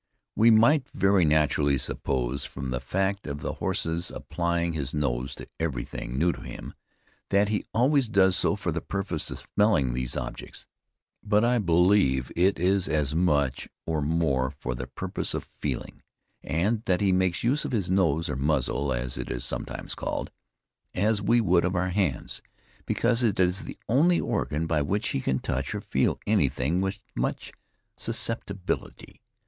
[0.35, 5.47] We might very naturally suppose, from the fact of the horse's applying his nose to
[5.59, 6.73] every thing new to him,
[7.29, 10.65] that he always does so for the purpose of smelling these objects.
[11.21, 16.01] But I believe that it is as much or more for the purpose of feeling;
[16.41, 20.31] and that he makes use of his nose or muzzle, (as it is sometimes called.)
[20.95, 22.41] as we would of our hands;
[22.87, 26.99] because it is the only organ by which he can touch or feel anything with
[27.15, 27.53] much
[27.97, 29.21] susceptibility.